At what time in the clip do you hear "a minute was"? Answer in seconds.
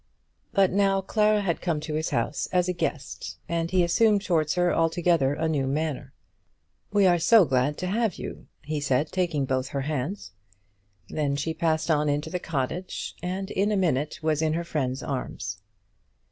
13.71-14.41